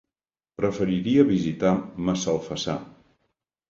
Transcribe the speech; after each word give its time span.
Preferiria 0.61 1.27
visitar 1.29 1.77
Massalfassar. 2.11 2.81